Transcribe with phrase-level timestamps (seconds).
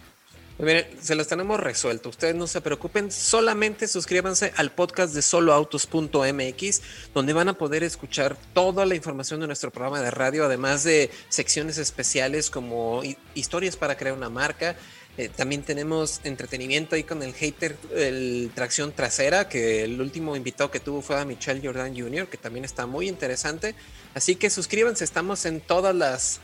[0.60, 2.10] Miren, se los tenemos resuelto.
[2.10, 6.82] Ustedes no se preocupen, solamente suscríbanse al podcast de soloautos.mx,
[7.14, 11.12] donde van a poder escuchar toda la información de nuestro programa de radio, además de
[11.30, 13.04] secciones especiales como
[13.36, 14.76] historias para crear una marca.
[15.20, 20.72] Eh, también tenemos entretenimiento ahí con el hater, el tracción trasera, que el último invitado
[20.72, 23.76] que tuvo fue a Michelle Jordan Jr., que también está muy interesante.
[24.16, 26.40] Así que suscríbanse, estamos en todas las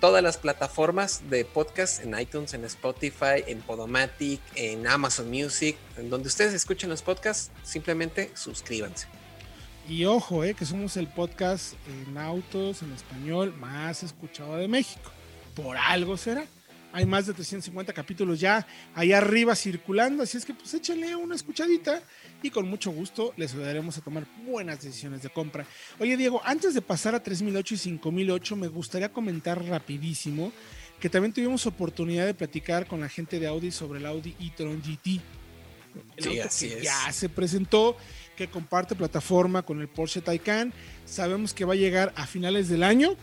[0.00, 6.10] todas las plataformas de podcast, en iTunes, en Spotify, en Podomatic, en Amazon Music, en
[6.10, 9.08] donde ustedes escuchen los podcasts, simplemente suscríbanse.
[9.88, 15.12] Y ojo, eh, que somos el podcast en autos, en español, más escuchado de México.
[15.54, 16.44] Por algo será.
[16.96, 21.34] Hay más de 350 capítulos ya ahí arriba circulando, así es que pues échale una
[21.34, 22.02] escuchadita
[22.42, 25.66] y con mucho gusto les ayudaremos a tomar buenas decisiones de compra.
[25.98, 30.54] Oye Diego, antes de pasar a 3008 y 5008 me gustaría comentar rapidísimo
[30.98, 34.80] que también tuvimos oportunidad de platicar con la gente de Audi sobre el Audi e-tron
[34.80, 35.20] GT.
[36.16, 37.98] El auto que ya se presentó,
[38.38, 40.72] que comparte plataforma con el Porsche Taycan.
[41.04, 43.18] Sabemos que va a llegar a finales del año.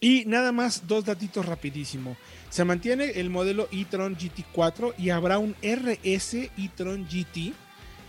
[0.00, 2.16] Y nada más, dos datitos rapidísimo.
[2.48, 7.52] Se mantiene el modelo e-tron GT4 y habrá un RS e-tron GT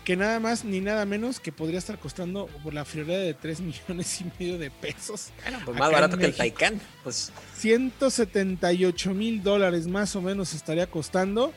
[0.06, 3.60] que nada más ni nada menos que podría estar costando por la friolera de 3
[3.62, 5.30] millones y medio de pesos.
[5.44, 6.80] Bueno, pues más barato que el Taycan.
[7.04, 7.32] Pues.
[7.58, 11.54] 178 mil dólares más o menos estaría costando.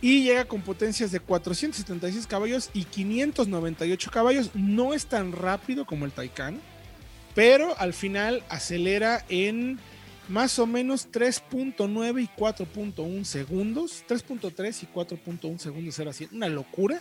[0.00, 4.50] Y llega con potencias de 476 caballos y 598 caballos.
[4.52, 6.60] No es tan rápido como el Taycan,
[7.34, 9.78] pero al final acelera en
[10.28, 17.00] más o menos 3.9 y 4.1 segundos, 3.3 y 4.1 segundos era así, una locura.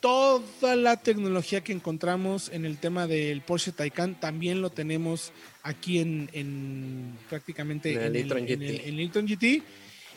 [0.00, 5.32] Toda la tecnología que encontramos en el tema del Porsche Taycan también lo tenemos
[5.64, 9.10] aquí en, prácticamente en el.
[9.10, 9.64] GT.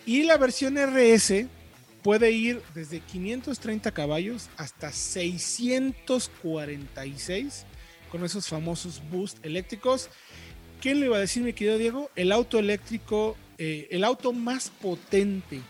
[0.06, 1.47] Y la versión RS
[2.03, 7.66] puede ir desde 530 caballos hasta 646
[8.11, 10.09] con esos famosos boost eléctricos
[10.81, 12.09] ¿Quién le iba a decir, mi querido Diego?
[12.16, 15.61] El auto eléctrico, eh, el auto más potente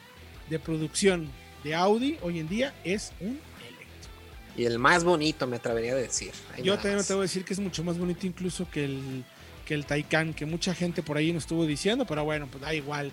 [0.50, 1.30] de producción
[1.66, 4.56] de Audi hoy en día es un eléctrico.
[4.56, 6.32] Y el más bonito, me atrevería a decir.
[6.64, 9.26] Yo también me atrevo a decir que es mucho más bonito incluso que el,
[9.66, 12.74] que el Taycan, que mucha gente por ahí nos estuvo diciendo, pero bueno, pues da
[12.74, 13.12] igual.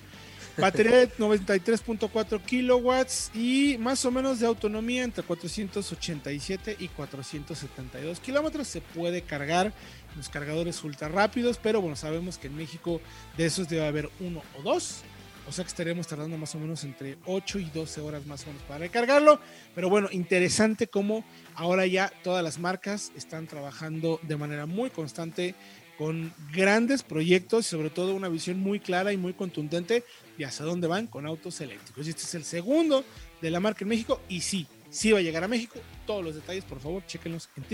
[0.59, 8.69] Batería de 93.4 kilowatts y más o menos de autonomía entre 487 y 472 kilómetros.
[8.69, 9.73] Se puede cargar
[10.17, 13.01] los cargadores ultra rápidos, pero bueno, sabemos que en México
[13.37, 15.03] de esos debe haber uno o dos.
[15.49, 18.49] O sea que estaríamos tardando más o menos entre 8 y 12 horas más o
[18.49, 19.41] menos para recargarlo.
[19.75, 21.25] Pero bueno, interesante cómo
[21.55, 25.55] ahora ya todas las marcas están trabajando de manera muy constante
[25.99, 30.05] con grandes proyectos y sobre todo una visión muy clara y muy contundente
[30.39, 32.07] de hacia dónde van con autos eléctricos.
[32.07, 33.05] Y este es el segundo
[33.43, 35.81] de la marca en México y sí, sí va a llegar a México.
[36.07, 37.65] Todos los detalles, por favor, chequenlos en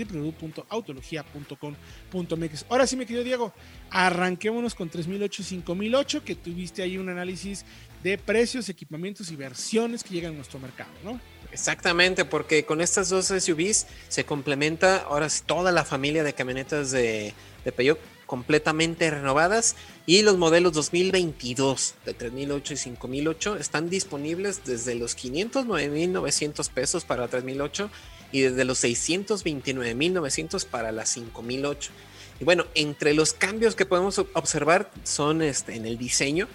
[0.41, 2.65] www.autologia.com.mx.
[2.67, 3.53] Ahora sí, mi querido Diego,
[3.91, 7.63] arranquémonos con 3008 y 5008, que tuviste ahí un análisis
[8.01, 11.21] de precios, equipamientos y versiones que llegan a nuestro mercado, ¿no?
[11.51, 17.35] Exactamente, porque con estas dos SUVs se complementa ahora toda la familia de camionetas de,
[17.63, 19.75] de Peugeot completamente renovadas
[20.05, 27.27] y los modelos 2022 de 3008 y 5008 están disponibles desde los 509.900 pesos para
[27.27, 27.89] 3008
[28.31, 31.91] y desde los 629.900 para la 5008.
[32.39, 36.47] Y bueno, entre los cambios que podemos observar son este, en el diseño.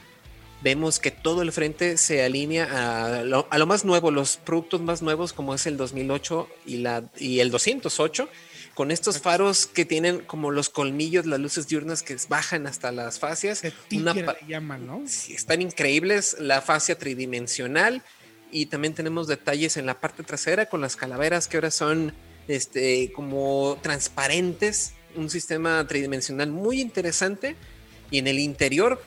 [0.63, 4.83] Vemos que todo el frente se alinea a lo, a lo más nuevo, los productos
[4.83, 8.29] más nuevos como es el 2008 y, la, y el 208
[8.81, 13.19] con estos faros que tienen como los colmillos, las luces diurnas que bajan hasta las
[13.19, 13.61] fascias.
[13.93, 14.15] Una
[14.49, 15.03] llaman, ¿no?
[15.05, 18.03] Sí, están increíbles, la fascia tridimensional
[18.51, 22.15] y también tenemos detalles en la parte trasera con las calaveras que ahora son
[22.49, 27.57] este, como transparentes, un sistema tridimensional muy interesante
[28.11, 29.03] y en el interior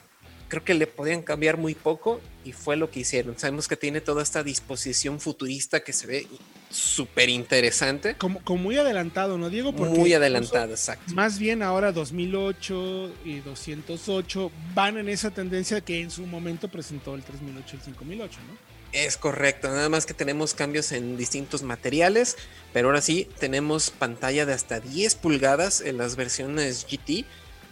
[0.54, 3.40] creo que le podían cambiar muy poco y fue lo que hicieron.
[3.40, 6.28] Sabemos que tiene toda esta disposición futurista que se ve
[6.70, 8.14] súper interesante.
[8.20, 9.72] Como, como, muy adelantado, ¿no, Diego?
[9.72, 11.12] muy adelantado, exacto.
[11.16, 17.16] Más bien ahora 2008 y 208 van en esa tendencia que en su momento presentó
[17.16, 18.74] el 3008 y el 5008, ¿no?
[18.92, 22.38] Es correcto, nada más que tenemos cambios en distintos materiales,
[22.74, 27.26] pero ahora sí tenemos pantalla de hasta 10 pulgadas en las versiones GT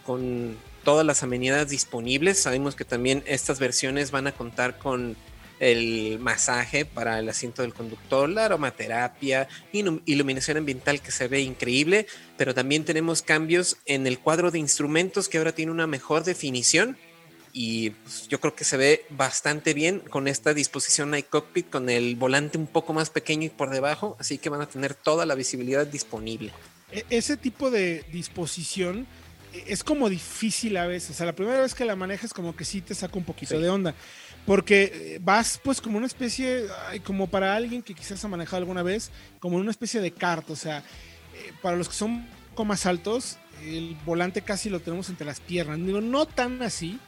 [0.04, 2.40] con todas las amenidades disponibles.
[2.40, 5.16] Sabemos que también estas versiones van a contar con
[5.60, 12.08] el masaje para el asiento del conductor, la aromaterapia, iluminación ambiental que se ve increíble,
[12.36, 16.98] pero también tenemos cambios en el cuadro de instrumentos que ahora tiene una mejor definición
[17.54, 22.16] y pues, yo creo que se ve bastante bien con esta disposición iCockpit con el
[22.16, 25.36] volante un poco más pequeño y por debajo, así que van a tener toda la
[25.36, 26.52] visibilidad disponible.
[26.92, 29.06] E, ese tipo de disposición
[29.68, 32.66] es como difícil a veces, o sea, la primera vez que la manejas como que
[32.66, 33.94] sí te saca un poquito de onda,
[34.46, 36.66] porque eh, vas pues como una especie,
[37.04, 40.56] como para alguien que quizás ha manejado alguna vez, como una especie de carta, o
[40.56, 45.10] sea, eh, para los que son un poco más altos, el volante casi lo tenemos
[45.10, 47.00] entre las piernas, digo, no tan así,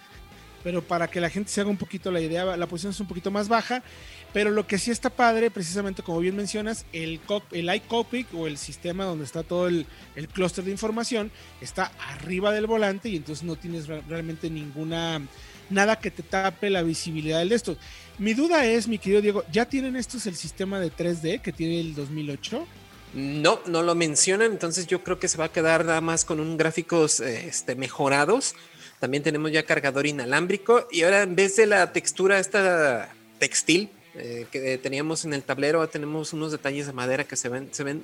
[0.63, 3.07] pero para que la gente se haga un poquito la idea, la posición es un
[3.07, 3.83] poquito más baja,
[4.31, 7.19] pero lo que sí está padre, precisamente como bien mencionas, el,
[7.51, 11.31] el iCockpit o el sistema donde está todo el, el clúster de información
[11.61, 15.21] está arriba del volante y entonces no tienes realmente ninguna,
[15.69, 17.77] nada que te tape la visibilidad de esto.
[18.17, 21.79] Mi duda es, mi querido Diego, ¿ya tienen estos el sistema de 3D que tiene
[21.79, 22.65] el 2008?
[23.13, 26.39] No, no lo mencionan, entonces yo creo que se va a quedar nada más con
[26.39, 28.55] un gráficos este, mejorados
[29.03, 34.45] también tenemos ya cargador inalámbrico y ahora en vez de la textura esta textil eh,
[34.49, 38.01] que teníamos en el tablero, tenemos unos detalles de madera que se ven, se ven,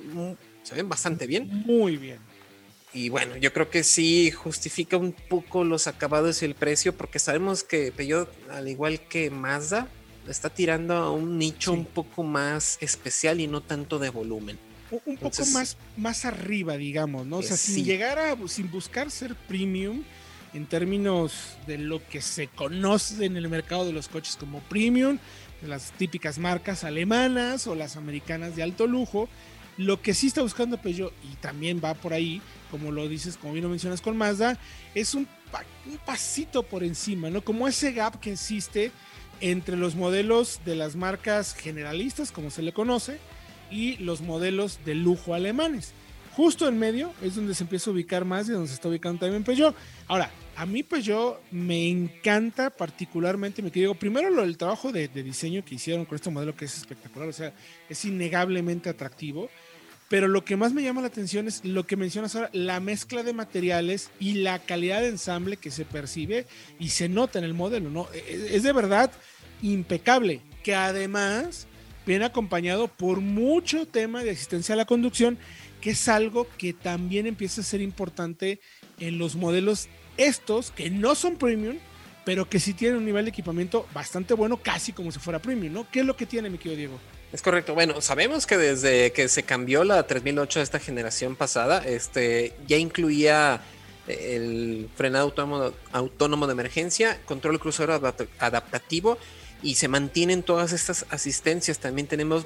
[0.62, 1.48] se ven bastante bien.
[1.64, 2.18] Muy bien.
[2.92, 7.18] Y bueno, yo creo que sí justifica un poco los acabados y el precio, porque
[7.18, 9.88] sabemos que Peugeot, al igual que Mazda,
[10.28, 14.58] está tirando a un nicho un poco más especial y no tanto de volumen.
[15.06, 17.38] Un, poco más, más arriba, digamos, ¿no?
[17.38, 20.02] O sea, sin llegar a, sin buscar ser premium,
[20.54, 25.18] en términos de lo que se conoce en el mercado de los coches como premium,
[25.66, 29.28] las típicas marcas alemanas o las americanas de alto lujo.
[29.76, 33.54] Lo que sí está buscando Peugeot y también va por ahí, como lo dices, como
[33.54, 34.58] bien lo mencionas con Mazda,
[34.94, 35.26] es un,
[35.86, 37.42] un pasito por encima, ¿no?
[37.42, 38.92] Como ese gap que existe
[39.40, 43.18] entre los modelos de las marcas generalistas, como se le conoce,
[43.70, 45.94] y los modelos de lujo alemanes.
[46.40, 49.20] Justo en medio es donde se empieza a ubicar más y donde se está ubicando
[49.20, 49.76] también Peugeot.
[50.08, 55.62] Ahora, a mí Peugeot me encanta particularmente, me digo, primero lo del trabajo de, diseño
[55.62, 57.52] que hicieron con este modelo que es espectacular, o sea,
[57.90, 59.50] es innegablemente atractivo.
[60.08, 63.22] Pero lo que más me llama la atención es lo que mencionas ahora, la mezcla
[63.22, 66.46] de materiales y la calidad de ensamble que se percibe
[66.78, 68.08] y se nota en el modelo, ¿no?
[68.14, 69.12] E, e, es de verdad
[69.60, 71.66] impecable, que además
[72.06, 75.38] viene acompañado por mucho tema de asistencia a la conducción
[75.80, 78.60] que es algo que también empieza a ser importante
[78.98, 81.78] en los modelos estos, que no son premium,
[82.24, 85.72] pero que sí tienen un nivel de equipamiento bastante bueno, casi como si fuera premium,
[85.72, 85.90] ¿no?
[85.90, 87.00] ¿Qué es lo que tiene, mi querido Diego?
[87.32, 87.74] Es correcto.
[87.74, 92.76] Bueno, sabemos que desde que se cambió la 3008 de esta generación pasada, este ya
[92.76, 93.62] incluía
[94.08, 97.94] el frenado autónomo, autónomo de emergencia, control crucero
[98.38, 99.18] adaptativo
[99.62, 101.78] y se mantienen todas estas asistencias.
[101.78, 102.44] También tenemos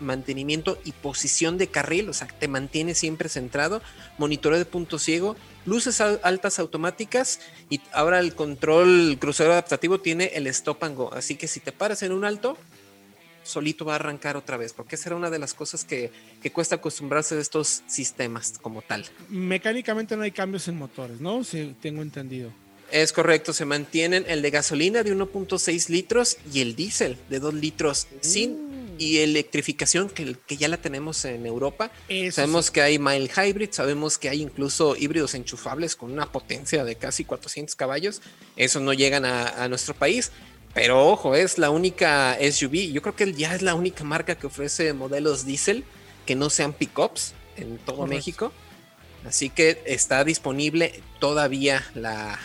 [0.00, 3.82] mantenimiento y posición de carril, o sea, te mantiene siempre centrado,
[4.18, 5.36] monitoreo de punto ciego,
[5.66, 11.12] luces altas automáticas y ahora el control crucero adaptativo tiene el stop and go.
[11.14, 12.56] Así que si te paras en un alto,
[13.42, 16.10] solito va a arrancar otra vez, porque esa era una de las cosas que,
[16.42, 19.06] que cuesta acostumbrarse de estos sistemas como tal.
[19.28, 21.42] Mecánicamente no hay cambios en motores, ¿no?
[21.44, 22.52] Si tengo entendido.
[22.92, 27.54] Es correcto, se mantienen el de gasolina de 1.6 litros y el diésel de 2
[27.54, 28.96] litros sin mm.
[28.98, 31.90] y electrificación que, que, ya la tenemos en Europa.
[32.32, 36.96] sabemos que hay mild hybrid, sabemos que hay incluso híbridos enchufables con una potencia de
[36.96, 38.22] casi 400 caballos.
[38.56, 40.32] Esos no llegan a, nuestro país.
[40.72, 42.92] Pero ojo, es la única SUV.
[42.92, 45.84] Yo creo que ya es la única marca que ofrece modelos diésel
[46.26, 48.52] que no sean pickups en todo México.
[49.26, 52.38] Así que está disponible todavía la,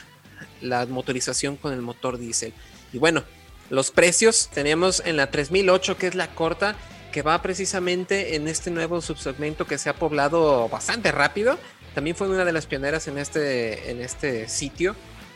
[0.66, 2.54] la motorización con el motor diésel.
[2.92, 3.24] Y bueno,
[3.70, 6.76] los precios tenemos en la 3008, que es la corta,
[7.12, 11.58] que va precisamente en este nuevo subsegmento que se ha poblado bastante rápido.
[11.94, 14.96] También fue una de las pioneras en este, en este sitio,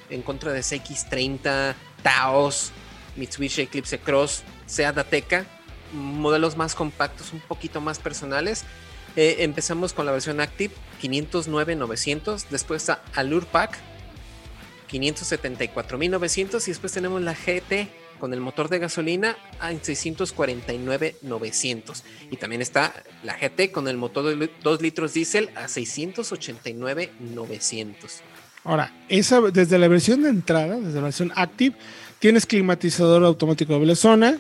[0.10, 2.72] en contra de CX30, Taos,
[3.16, 5.46] Mitsubishi Eclipse Cross, Seat Ateca,
[5.94, 8.66] modelos más compactos, un poquito más personales.
[9.16, 13.78] Eh, empezamos con la versión Active 509-900, después a Allure Pack
[14.90, 17.88] 574.900 y después tenemos la GT
[18.20, 22.94] con el motor de gasolina en 649.900 y también está
[23.24, 27.96] la GT con el motor de 2 litros diésel a 689.900.
[28.66, 31.78] Ahora, esa desde la versión de entrada, desde la versión Active,
[32.20, 34.38] tienes climatizador automático doble zona,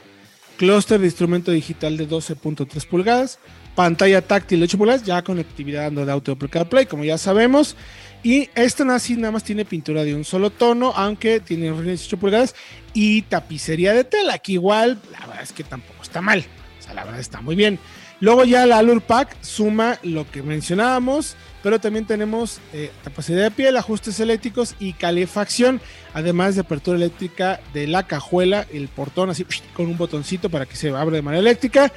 [0.59, 3.39] clúster de instrumento digital de 12.3 pulgadas,
[3.75, 7.77] pantalla táctil de 8 pulgadas, ya conectividad de auto Apple CarPlay, como ya sabemos.
[8.23, 12.55] Y esta así nada más tiene pintura de un solo tono, aunque tiene 18 pulgadas
[12.93, 16.43] y tapicería de tela, que igual la verdad es que tampoco está mal.
[16.77, 17.79] O sea, la verdad está muy bien.
[18.19, 23.51] Luego ya la Allure Pack suma lo que mencionábamos, pero también tenemos eh, tapicería de
[23.51, 25.81] piel, ajustes eléctricos y calefacción,
[26.13, 30.75] además de apertura eléctrica de la cajuela, el portón así con un botoncito para que
[30.75, 31.91] se abra de manera eléctrica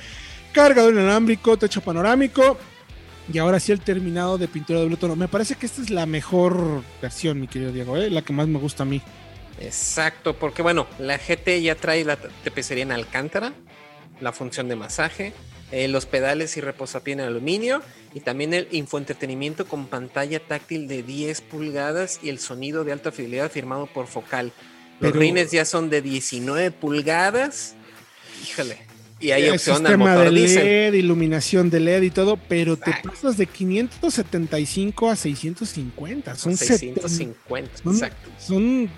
[0.53, 2.59] cargador inalámbrico, techo panorámico.
[3.33, 5.17] Y ahora sí el terminado de pintura de tono.
[5.17, 8.11] Me parece que esta es la mejor versión, mi querido Diego, ¿eh?
[8.11, 9.01] la que más me gusta a mí.
[9.61, 13.53] Exacto, porque bueno, la GT ya trae la tapicería en alcántara,
[14.21, 15.33] la función de masaje,
[15.73, 17.83] eh, los pedales y reposapié en aluminio
[18.15, 23.11] y también el infoentretenimiento con pantalla táctil de 10 pulgadas y el sonido de alta
[23.11, 24.53] fidelidad firmado por Focal.
[25.01, 27.75] Los rines ya son de 19 pulgadas.
[28.47, 28.93] Híjole.
[29.19, 33.37] Y hay opción al motor de LED, iluminación de LED y todo, pero te pasas
[33.37, 36.35] de 575 a 650.
[36.35, 38.31] Son 650, son, exacto.
[38.39, 38.91] Son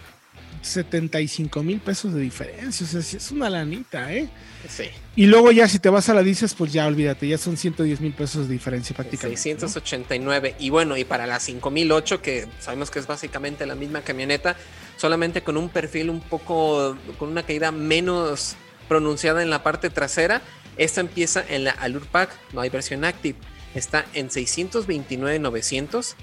[0.65, 2.87] 75 mil pesos de diferencia.
[2.87, 4.29] O sea, es una lanita, ¿eh?
[4.69, 4.85] Sí.
[5.15, 8.01] Y luego ya si te vas a la dices, pues ya olvídate, ya son 110
[8.01, 9.41] mil pesos de diferencia prácticamente.
[9.41, 10.57] 689.
[10.59, 14.57] Y bueno, y para la 5008, que sabemos que es básicamente la misma camioneta,
[14.97, 18.57] solamente con un perfil un poco, con una caída menos
[18.89, 20.41] pronunciada en la parte trasera.
[20.77, 23.39] Esta empieza en la Allure Pack, no hay versión Active.
[23.75, 26.15] Está en 629.900.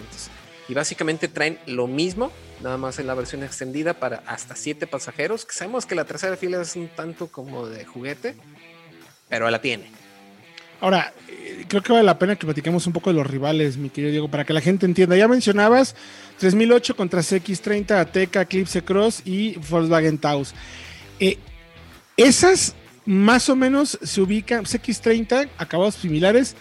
[0.69, 5.47] Y básicamente traen lo mismo, nada más en la versión extendida para hasta 7 pasajeros.
[5.50, 8.35] Sabemos que la tercera fila es un tanto como de juguete,
[9.29, 9.91] pero la tiene.
[10.81, 13.91] Ahora, eh, creo que vale la pena que platiquemos un poco de los rivales, mi
[13.91, 15.17] querido Diego, para que la gente entienda.
[15.17, 15.95] Ya mencionabas
[16.38, 20.55] 3008 contra CX30, Ateca, Eclipse Cross y Volkswagen Taos.
[21.19, 21.38] Eh,
[22.16, 26.56] esas más o menos se ubican, CX30, acabados similares,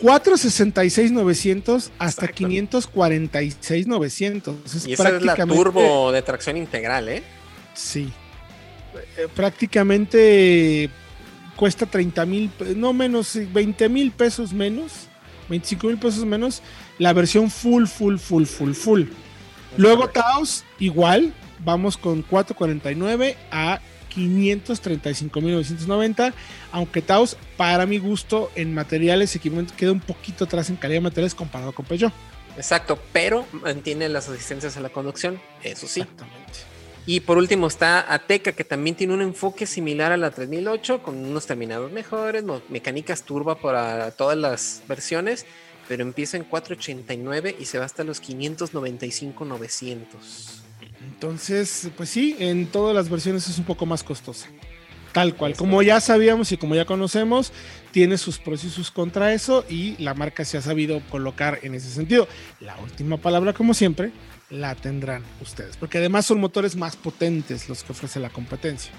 [0.00, 4.86] 466,900 hasta 546,900.
[4.86, 7.24] y esa es la turbo de tracción integral, ¿eh?
[7.74, 8.12] Sí.
[9.16, 10.88] Eh, prácticamente
[11.56, 15.08] cuesta 30 mil, no menos, 20 mil pesos menos,
[15.48, 16.62] 25 mil pesos menos,
[16.98, 19.02] la versión full, full, full, full, full.
[19.76, 23.80] Luego Taos, igual, vamos con 449 a
[24.14, 26.32] 535.990,
[26.72, 31.02] aunque Taos, para mi gusto, en materiales, equipamiento, queda un poquito atrás en calidad de
[31.02, 32.12] materiales comparado con Peugeot.
[32.56, 36.00] Exacto, pero mantiene las asistencias a la conducción, eso sí.
[36.00, 36.66] Exactamente.
[37.06, 41.24] Y por último está Ateca, que también tiene un enfoque similar a la 3008, con
[41.24, 45.46] unos terminados mejores, mecánicas turba para todas las versiones,
[45.88, 50.67] pero empieza en 489 y se va hasta los 595-900.
[51.00, 54.48] Entonces, pues sí, en todas las versiones es un poco más costosa.
[55.12, 57.52] Tal cual, como ya sabíamos y como ya conocemos,
[57.92, 61.74] tiene sus pros y sus contra eso y la marca se ha sabido colocar en
[61.74, 62.28] ese sentido.
[62.60, 64.12] La última palabra, como siempre,
[64.50, 68.92] la tendrán ustedes, porque además son motores más potentes los que ofrece la competencia.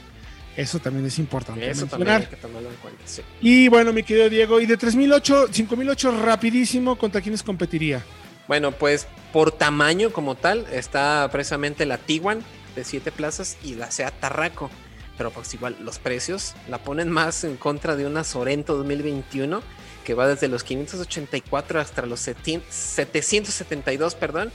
[0.58, 1.70] Eso también es importante.
[1.70, 3.02] Eso también hay que tomarlo en cuenta.
[3.06, 3.22] Sí.
[3.40, 8.04] Y bueno, mi querido Diego, y de 3008, 5008 rapidísimo, ¿contra quiénes competiría?
[8.50, 12.44] Bueno, pues por tamaño como tal, está precisamente la Tiguan
[12.76, 14.72] de 7 plazas y la Seat Tarraco.
[15.20, 19.62] Pero pues igual, los precios la ponen más en contra de una Sorento 2021
[20.04, 24.52] que va desde los 584 hasta los 772, perdón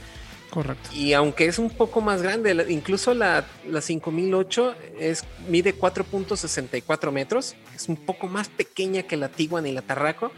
[0.49, 0.89] Correcto.
[0.93, 7.55] Y aunque es un poco más grande, incluso la, la 5008 es, mide 4.64 metros,
[7.73, 10.33] es un poco más pequeña que la Tiguan y la Tarraco,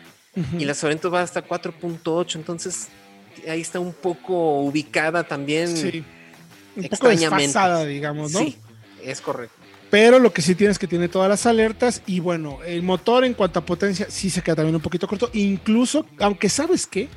[0.59, 2.89] y la Sorento va hasta 4.8, entonces
[3.49, 5.75] ahí está un poco ubicada también.
[5.75, 6.03] Sí.
[6.75, 8.39] Un poco desfasada, digamos, ¿no?
[8.39, 8.57] Sí,
[9.03, 9.55] es correcto.
[9.89, 13.23] Pero lo que sí tienes es que tiene todas las alertas y bueno, el motor
[13.23, 17.07] en cuanto a potencia sí se queda también un poquito corto, incluso, aunque sabes que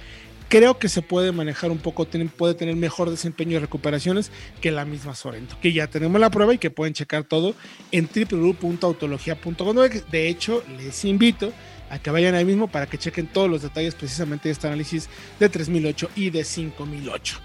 [0.48, 4.84] creo que se puede manejar un poco, puede tener mejor desempeño y recuperaciones que la
[4.84, 7.54] misma Sorento, que ya tenemos la prueba y que pueden checar todo
[7.92, 9.76] en www.autologia.com.
[10.10, 11.52] De hecho, les invito
[11.90, 15.09] a que vayan ahí mismo para que chequen todos los detalles precisamente de este análisis
[15.38, 17.40] de 3008 y de 5008.